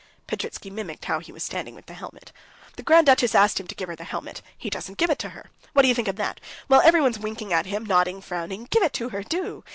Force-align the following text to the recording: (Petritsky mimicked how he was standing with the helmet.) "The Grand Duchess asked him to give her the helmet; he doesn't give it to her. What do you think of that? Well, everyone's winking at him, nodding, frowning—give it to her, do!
(Petritsky 0.25 0.71
mimicked 0.71 1.05
how 1.05 1.19
he 1.19 1.31
was 1.31 1.43
standing 1.43 1.75
with 1.75 1.85
the 1.85 1.93
helmet.) 1.93 2.31
"The 2.75 2.81
Grand 2.81 3.05
Duchess 3.05 3.35
asked 3.35 3.59
him 3.59 3.67
to 3.67 3.75
give 3.75 3.87
her 3.87 3.95
the 3.95 4.03
helmet; 4.03 4.41
he 4.57 4.67
doesn't 4.67 4.97
give 4.97 5.11
it 5.11 5.19
to 5.19 5.29
her. 5.29 5.51
What 5.73 5.83
do 5.83 5.87
you 5.89 5.93
think 5.93 6.07
of 6.07 6.15
that? 6.15 6.39
Well, 6.67 6.81
everyone's 6.81 7.19
winking 7.19 7.53
at 7.53 7.67
him, 7.67 7.85
nodding, 7.85 8.19
frowning—give 8.19 8.81
it 8.81 8.93
to 8.93 9.09
her, 9.09 9.21
do! 9.21 9.63